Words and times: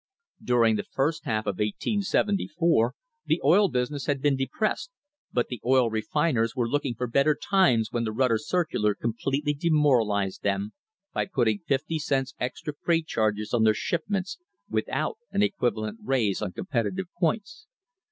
During 0.43 0.77
the 0.77 0.83
first 0.91 1.25
half 1.25 1.43
of 1.45 1.59
1874 1.59 2.95
the 3.27 3.39
oil 3.43 3.69
business 3.69 4.07
had 4.07 4.19
been 4.19 4.35
depressed, 4.35 4.89
but 5.31 5.49
the 5.49 5.61
oil 5.63 5.91
refiners 5.91 6.55
were 6.55 6.67
looking 6.67 6.95
for 6.95 7.05
bet 7.05 7.25
ter 7.27 7.35
times 7.35 7.89
when 7.91 8.03
the 8.03 8.11
Rutter 8.11 8.39
circular 8.39 8.95
completely 8.95 9.53
demoralised 9.53 10.41
them 10.41 10.73
by 11.13 11.27
putting 11.27 11.59
fifty 11.67 11.99
cents 11.99 12.33
extra 12.39 12.73
freight 12.81 13.05
charges 13.05 13.53
on 13.53 13.61
their 13.63 13.75
shipments 13.75 14.39
without 14.67 15.19
an 15.31 15.43
equivalent 15.43 15.99
raise 16.03 16.41
on 16.41 16.51
competitive 16.53 17.05
points. 17.19 17.67